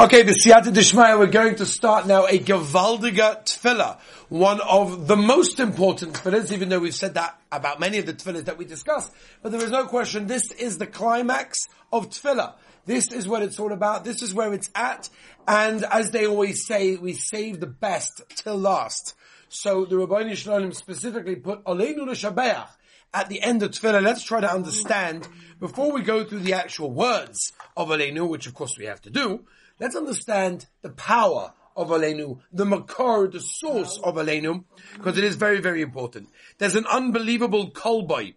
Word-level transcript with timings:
Okay, 0.00 0.22
the 0.22 0.32
Siyata 0.32 0.72
Dishmaya, 0.72 1.18
we're 1.18 1.26
going 1.26 1.56
to 1.56 1.66
start 1.66 2.06
now 2.06 2.24
a 2.24 2.38
Gavaldiga 2.38 3.44
Tefillah, 3.44 4.00
one 4.30 4.58
of 4.62 5.06
the 5.06 5.16
most 5.16 5.60
important 5.60 6.14
tefillahs, 6.14 6.50
even 6.50 6.70
though 6.70 6.80
we've 6.80 6.94
said 6.94 7.14
that 7.14 7.38
about 7.52 7.78
many 7.78 7.98
of 7.98 8.06
the 8.06 8.14
tefillahs 8.14 8.46
that 8.46 8.56
we 8.56 8.64
discussed. 8.64 9.12
But 9.42 9.52
there 9.52 9.62
is 9.62 9.70
no 9.70 9.84
question, 9.84 10.26
this 10.26 10.50
is 10.50 10.78
the 10.78 10.86
climax 10.86 11.58
of 11.92 12.08
Tefillah. 12.08 12.54
This 12.86 13.12
is 13.12 13.28
what 13.28 13.42
it's 13.42 13.60
all 13.60 13.70
about, 13.70 14.04
this 14.04 14.22
is 14.22 14.32
where 14.32 14.54
it's 14.54 14.70
at, 14.74 15.10
and 15.46 15.84
as 15.84 16.10
they 16.10 16.26
always 16.26 16.66
say, 16.66 16.96
we 16.96 17.12
save 17.12 17.60
the 17.60 17.66
best 17.66 18.22
till 18.34 18.56
last. 18.56 19.14
So 19.50 19.84
the 19.84 19.98
Rabbi 19.98 20.32
Shalom 20.32 20.72
specifically 20.72 21.36
put 21.36 21.62
Aleinu 21.64 22.06
L'Shabeach 22.06 22.66
at 23.14 23.28
the 23.28 23.40
end 23.42 23.62
of 23.62 23.70
Tefillah. 23.72 24.02
Let's 24.02 24.24
try 24.24 24.40
to 24.40 24.52
understand, 24.52 25.28
before 25.60 25.92
we 25.92 26.02
go 26.02 26.24
through 26.24 26.40
the 26.40 26.54
actual 26.54 26.90
words 26.90 27.52
of 27.76 27.88
Aleinu, 27.88 28.28
which 28.28 28.46
of 28.46 28.54
course 28.54 28.78
we 28.78 28.86
have 28.86 29.00
to 29.02 29.10
do, 29.10 29.44
Let's 29.82 29.96
understand 29.96 30.66
the 30.82 30.90
power 30.90 31.54
of 31.74 31.88
Aleinu, 31.88 32.38
the 32.52 32.64
makor, 32.64 33.32
the 33.32 33.40
source 33.40 33.98
of 33.98 34.14
Aleinu, 34.14 34.62
because 34.94 35.18
it 35.18 35.24
is 35.24 35.34
very, 35.34 35.60
very 35.60 35.82
important. 35.82 36.28
There's 36.58 36.76
an 36.76 36.86
unbelievable 36.86 37.72
Kol 37.72 38.02
Bo. 38.02 38.28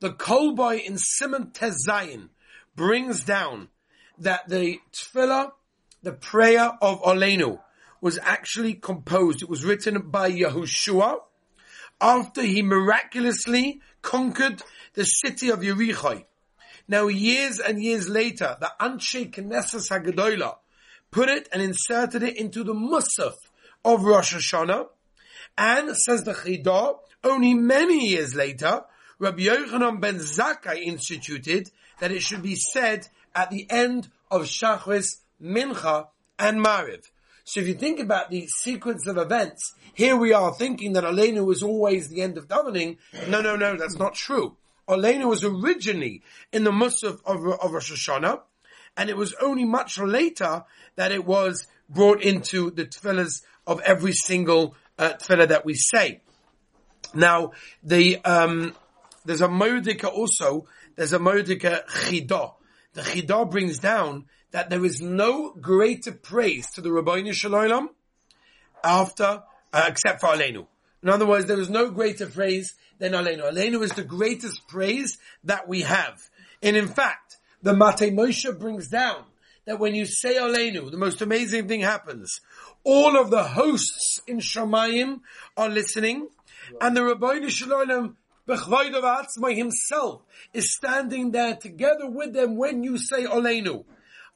The 0.00 0.12
Kol 0.12 0.56
Bo 0.56 0.72
in 0.72 0.94
Siman 0.94 1.52
Tezayin 1.52 2.30
brings 2.74 3.22
down 3.22 3.68
that 4.18 4.48
the 4.48 4.80
tefillah, 4.92 5.52
the 6.02 6.14
prayer 6.14 6.72
of 6.82 7.00
Aleinu, 7.02 7.60
was 8.00 8.18
actually 8.20 8.74
composed. 8.74 9.40
It 9.40 9.48
was 9.48 9.64
written 9.64 10.10
by 10.10 10.32
Yehoshua 10.32 11.20
after 12.02 12.42
he 12.42 12.60
miraculously 12.60 13.80
conquered 14.02 14.62
the 14.94 15.04
city 15.04 15.48
of 15.48 15.60
Yericho. 15.60 16.24
Now, 16.88 17.06
years 17.06 17.60
and 17.60 17.82
years 17.82 18.08
later, 18.08 18.56
the 18.60 18.72
Anshe 18.80 19.32
Knesset 19.32 19.88
Hagdolah, 19.88 20.56
put 21.12 21.28
it 21.28 21.48
and 21.52 21.62
inserted 21.62 22.24
it 22.24 22.36
into 22.36 22.64
the 22.64 22.74
Musaf 22.74 23.34
of 23.84 24.02
Rosh 24.02 24.34
Hashanah. 24.34 24.88
And 25.56 25.96
says 25.96 26.24
the 26.24 26.32
Chidah, 26.32 26.98
only 27.22 27.54
many 27.54 28.08
years 28.08 28.34
later, 28.34 28.84
Rabbi 29.18 29.42
Yochanan 29.42 30.00
ben 30.00 30.16
Zakkai 30.16 30.82
instituted 30.82 31.70
that 32.00 32.10
it 32.10 32.22
should 32.22 32.42
be 32.42 32.56
said 32.56 33.06
at 33.34 33.50
the 33.50 33.70
end 33.70 34.08
of 34.30 34.42
Shachris, 34.42 35.20
Mincha, 35.40 36.08
and 36.38 36.64
Mariv. 36.64 37.04
So 37.44 37.60
if 37.60 37.66
you 37.66 37.74
think 37.74 37.98
about 37.98 38.30
the 38.30 38.46
sequence 38.46 39.06
of 39.06 39.18
events, 39.18 39.74
here 39.94 40.16
we 40.16 40.32
are 40.32 40.54
thinking 40.54 40.92
that 40.92 41.04
Aleinu 41.04 41.44
was 41.44 41.62
always 41.62 42.08
the 42.08 42.22
end 42.22 42.38
of 42.38 42.48
davening. 42.48 42.98
No, 43.28 43.40
no, 43.40 43.56
no, 43.56 43.76
that's 43.76 43.98
not 43.98 44.14
true. 44.14 44.56
Aleinu 44.88 45.28
was 45.28 45.44
originally 45.44 46.22
in 46.52 46.64
the 46.64 46.70
Musaf 46.70 47.20
of, 47.24 47.46
of 47.46 47.72
Rosh 47.72 47.92
Hashanah, 47.92 48.40
and 48.96 49.10
it 49.10 49.16
was 49.16 49.34
only 49.40 49.64
much 49.64 49.98
later 49.98 50.64
that 50.96 51.12
it 51.12 51.24
was 51.24 51.66
brought 51.88 52.22
into 52.22 52.70
the 52.70 52.86
tefillahs 52.86 53.42
of 53.66 53.80
every 53.80 54.12
single 54.12 54.74
uh, 54.98 55.14
tefillah 55.14 55.48
that 55.48 55.64
we 55.64 55.74
say. 55.74 56.20
Now, 57.14 57.52
the 57.82 58.18
um, 58.24 58.74
there's 59.24 59.40
a 59.40 59.48
modika 59.48 60.04
also. 60.04 60.66
There's 60.96 61.12
a 61.12 61.18
modika 61.18 61.86
chidah. 61.86 62.54
The 62.94 63.02
chidah 63.02 63.50
brings 63.50 63.78
down 63.78 64.26
that 64.52 64.70
there 64.70 64.84
is 64.84 65.00
no 65.00 65.52
greater 65.52 66.12
praise 66.12 66.70
to 66.72 66.80
the 66.80 66.90
Ribbono 66.90 67.32
Shel 67.32 67.50
Olam 67.50 67.88
after 68.84 69.42
uh, 69.72 69.84
except 69.88 70.20
for 70.20 70.28
Aleinu. 70.28 70.66
In 71.02 71.08
other 71.08 71.26
words, 71.26 71.46
there 71.46 71.58
is 71.60 71.70
no 71.70 71.90
greater 71.90 72.26
praise 72.26 72.74
than 72.98 73.12
Aleinu. 73.12 73.52
Aleinu 73.52 73.82
is 73.82 73.92
the 73.92 74.04
greatest 74.04 74.68
praise 74.68 75.18
that 75.44 75.66
we 75.66 75.80
have. 75.82 76.20
And 76.62 76.76
in 76.76 76.86
fact, 76.86 77.36
the 77.62 77.74
Mate 77.74 78.12
Moshe 78.12 78.58
brings 78.58 78.88
down 78.88 79.24
that 79.64 79.78
when 79.78 79.94
you 79.94 80.04
say 80.06 80.36
Aleinu, 80.36 80.90
the 80.90 80.96
most 80.96 81.22
amazing 81.22 81.68
thing 81.68 81.80
happens. 81.80 82.40
All 82.84 83.16
of 83.16 83.30
the 83.30 83.42
hosts 83.42 84.20
in 84.26 84.38
Shamayim 84.38 85.20
are 85.56 85.68
listening, 85.68 86.28
and 86.80 86.96
the 86.96 87.00
Ribbono 87.00 87.48
Shel 87.48 87.68
Olam 87.68 88.16
himself 89.56 90.22
is 90.52 90.74
standing 90.74 91.30
there 91.30 91.54
together 91.54 92.10
with 92.10 92.32
them 92.32 92.56
when 92.56 92.82
you 92.82 92.98
say 92.98 93.24
Aleinu. 93.24 93.84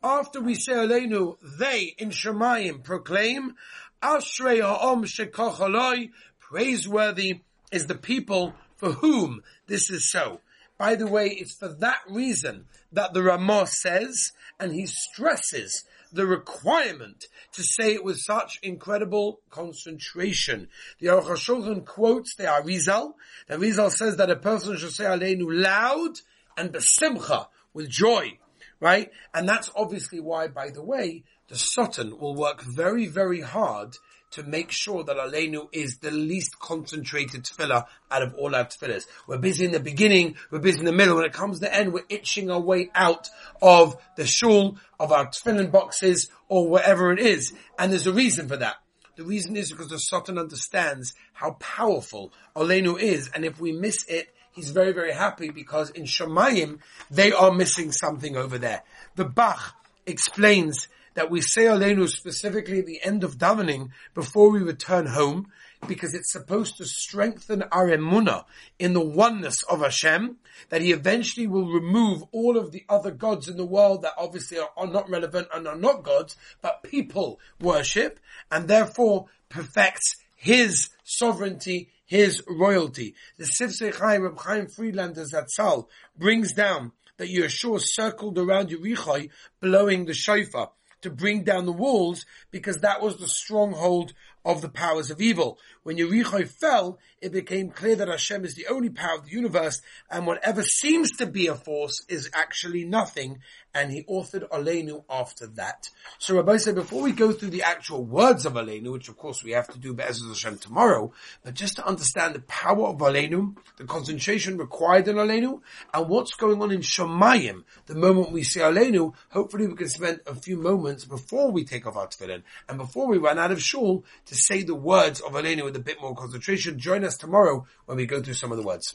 After 0.07 0.41
we 0.41 0.55
say 0.55 0.73
Aleinu, 0.73 1.37
they 1.59 1.97
in 1.99 2.11
Shemayim 2.11 2.85
proclaim, 2.85 3.57
Ashrei 4.01 4.63
Ha'om 4.63 5.03
Shekochaloi, 5.03 6.11
praiseworthy 6.39 7.41
is 7.73 7.89
the 7.89 7.97
people 7.97 8.55
for 8.77 8.93
whom 8.93 9.43
this 9.67 9.91
is 9.91 10.09
so. 10.09 10.43
By 10.79 10.95
the 10.95 11.09
way, 11.09 11.31
it's 11.31 11.57
for 11.57 11.67
that 11.67 12.03
reason 12.09 12.67
that 12.93 13.15
the 13.15 13.23
Ramah 13.25 13.67
says, 13.67 14.31
and 14.61 14.73
he 14.73 14.87
stresses 14.87 15.83
the 16.13 16.25
requirement 16.25 17.27
to 17.55 17.65
say 17.65 17.95
it 17.95 18.05
with 18.05 18.21
such 18.21 18.61
incredible 18.63 19.41
concentration. 19.51 20.69
The 21.01 21.09
Aruch 21.09 21.31
HaShulchan 21.31 21.85
quotes 21.85 22.37
the 22.37 22.45
Arizal. 22.45 23.15
The 23.49 23.57
Arizal 23.57 23.91
says 23.91 24.19
that 24.19 24.31
a 24.31 24.37
person 24.37 24.77
should 24.77 24.93
say 24.93 25.03
Aleinu 25.03 25.47
loud 25.49 26.21
and 26.57 26.73
besimcha, 26.73 27.49
with 27.75 27.91
joy, 27.91 28.39
right? 28.81 29.11
And 29.35 29.49
that's 29.49 29.71
obviously 29.75 30.21
why, 30.21 30.49
by 30.49 30.71
the 30.71 30.83
way, 30.83 31.25
the 31.49 31.57
Satan 31.57 32.19
will 32.19 32.35
work 32.35 32.63
very, 32.63 33.07
very 33.07 33.41
hard 33.41 33.97
to 34.33 34.43
make 34.43 34.71
sure 34.71 35.05
that 35.05 35.17
Aleinu 35.17 35.69
is 35.73 35.99
the 35.99 36.11
least 36.11 36.59
concentrated 36.59 37.45
tefillah 37.45 37.87
out 38.11 38.23
of 38.23 38.35
all 38.35 38.55
our 38.55 38.65
tefillahs. 38.65 39.05
We're 39.27 39.39
busy 39.39 39.65
in 39.65 39.71
the 39.73 39.81
beginning, 39.81 40.37
we're 40.51 40.59
busy 40.59 40.81
in 40.81 40.85
the 40.85 40.93
middle. 40.93 41.17
When 41.17 41.25
it 41.25 41.33
comes 41.33 41.61
to 41.61 41.67
the 41.67 41.75
end, 41.75 41.93
we're 41.93 42.05
itching 42.09 42.51
our 42.51 42.61
way 42.61 42.91
out 42.95 43.29
of 43.63 43.97
the 44.17 44.27
shul, 44.27 44.77
of 44.99 45.13
our 45.13 45.29
tefillin 45.29 45.71
boxes, 45.71 46.29
or 46.49 46.69
wherever 46.69 47.13
it 47.13 47.21
is. 47.21 47.53
And 47.79 47.93
there's 47.93 48.07
a 48.07 48.13
reason 48.13 48.49
for 48.49 48.57
that. 48.57 48.77
The 49.17 49.25
reason 49.25 49.57
is 49.57 49.71
because 49.71 49.89
the 49.89 49.99
Satan 49.99 50.39
understands 50.39 51.15
how 51.33 51.53
powerful 51.53 52.33
Aleinu 52.55 53.01
is, 53.01 53.31
and 53.35 53.45
if 53.45 53.59
we 53.59 53.73
miss 53.73 54.05
it, 54.09 54.29
he's 54.57 54.71
very, 54.71 54.93
very 54.93 55.13
happy 55.13 55.51
because 55.51 55.91
in 55.91 56.05
Shemayim, 56.05 56.81
they 57.11 57.31
are 57.31 57.53
missing 57.53 57.93
something 57.93 58.37
over 58.37 58.59
there. 58.59 58.83
The 59.15 59.27
Bach 59.27 59.77
explains 60.07 60.89
that 61.15 61.31
we 61.31 61.41
say 61.41 61.65
Aleinu 61.65 62.09
specifically 62.09 62.81
at 62.81 62.87
the 62.87 63.03
end 63.03 63.23
of 63.23 63.39
davening 63.39 63.91
before 64.15 64.51
we 64.51 64.61
return 64.61 65.07
home, 65.07 65.53
because 65.87 66.15
it's 66.15 66.33
supposed 66.33 66.79
to 66.79 66.85
strengthen 66.85 67.63
our 67.71 67.89
emuna 67.89 68.45
in 68.79 68.95
the 68.95 69.05
oneness 69.05 69.63
of 69.65 69.81
Hashem, 69.81 70.37
that 70.71 70.81
He 70.81 70.91
eventually 70.91 71.47
will 71.47 71.71
remove 71.71 72.25
all 72.33 72.57
of 72.57 72.73
the 72.73 72.85
other 72.89 73.11
gods 73.11 73.49
in 73.49 73.57
the 73.57 73.65
world 73.65 74.03
that 74.03 74.15
obviously 74.17 74.59
are, 74.59 74.71
are 74.77 74.87
not 74.87 75.09
relevant 75.09 75.49
and 75.55 75.69
are 75.69 75.77
not 75.77 76.03
gods, 76.03 76.37
but 76.63 76.83
people 76.83 77.39
worship, 77.61 78.19
and 78.51 78.69
therefore 78.69 79.27
perfects 79.49 80.17
His 80.37 80.91
sovereignty, 81.03 81.91
His 82.05 82.43
royalty. 82.47 83.15
The 83.39 83.45
Sifsei 83.45 83.95
Chaim, 83.95 84.23
Reb 84.23 84.39
Chaim 84.39 84.67
Friedlander 84.69 85.25
Zatzal 85.25 85.89
brings 86.17 86.53
down 86.53 86.93
that 87.17 87.29
Yeshua 87.29 87.81
circled 87.83 88.39
around 88.39 88.69
Yericho 88.69 89.29
blowing 89.61 90.05
the 90.05 90.15
shofar 90.15 90.71
to 91.03 91.11
bring 91.11 91.43
down 91.43 91.67
the 91.67 91.73
walls 91.73 92.27
because 92.51 92.79
that 92.79 93.01
was 93.01 93.17
the 93.17 93.29
stronghold 93.29 94.13
of 94.47 94.63
the 94.63 94.69
powers 94.69 95.11
of 95.11 95.21
evil. 95.21 95.59
When 95.83 95.99
Yericho 95.99 96.49
fell, 96.49 96.99
it 97.21 97.33
became 97.33 97.71
clear 97.71 97.97
that 97.97 98.09
Hashem 98.09 98.45
is 98.45 98.55
the 98.55 98.69
only 98.69 98.91
power 98.91 99.17
of 99.17 99.25
the 99.25 99.33
universe, 99.33 99.83
and 100.09 100.27
whatever 100.27 100.63
seems 100.63 101.11
to 101.17 101.27
be 101.27 101.49
a 101.49 101.55
force 101.57 102.05
is 102.09 102.31
actually 102.33 102.85
nothing, 102.85 103.41
and 103.75 103.91
he 103.91 104.05
authored 104.05 104.49
Aleinu 104.49 105.05
after 105.11 105.49
that. 105.49 105.91
So 106.19 106.37
Rabbi 106.37 106.59
said, 106.59 106.77
before 106.77 107.03
we 107.03 107.13
go 107.13 107.33
through 107.33 107.51
the 107.51 107.65
actual 107.65 108.05
words 108.05 108.47
of 108.47 108.55
Aleinu, 108.55 108.93
which 108.93 109.09
of 109.09 109.17
course 109.17 109.43
we 109.43 109.51
have 109.51 109.69
to 109.69 109.79
do 109.79 109.93
Be'ezras 109.93 110.29
Hashem 110.29 110.59
tomorrow, 110.59 111.13
but 111.43 111.55
just 111.55 111.77
to 111.77 111.87
understand 111.87 112.35
the 112.35 112.41
power 112.43 112.87
of 112.87 112.99
Aleinu, 112.99 113.57
the 113.79 113.85
concentration 113.85 114.59
required 114.59 115.09
in 115.09 115.17
Aleinu, 115.17 115.61
and 115.93 116.09
what's 116.09 116.35
going 116.35 116.63
on 116.63 116.71
in 116.71 116.81
Shemayim, 116.81 117.65
the 117.87 117.97
moment 117.97 118.31
we 118.31 118.45
say 118.45 118.61
Aleinu, 118.61 119.13
hopefully 119.31 119.67
we 119.67 119.75
can 119.75 119.89
spend 119.89 120.21
a 120.27 120.37
few 120.37 120.57
moments 120.57 121.05
before 121.05 121.51
we 121.51 121.65
take 121.65 121.87
off 121.87 121.97
our 121.97 122.07
tefillin, 122.07 122.43
and 122.69 122.79
before 122.79 123.09
we 123.09 123.19
run 123.19 123.41
out 123.41 123.51
of 123.51 123.61
shul, 123.61 124.05
to 124.27 124.36
say 124.37 124.63
the 124.63 124.75
words 124.75 125.21
of 125.21 125.33
Aleinu 125.33 125.65
with 125.65 125.77
a 125.77 125.81
bit 125.81 126.01
more 126.01 126.15
concentration. 126.15 126.79
Join 126.79 127.05
us 127.05 127.17
tomorrow 127.17 127.67
when 127.87 127.97
we 127.97 128.07
go 128.07 128.23
through 128.23 128.35
some 128.35 128.53
of 128.53 128.59
the 128.59 128.65
words. 128.65 128.95